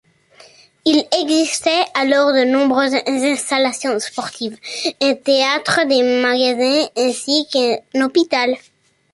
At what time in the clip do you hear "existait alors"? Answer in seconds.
1.21-2.33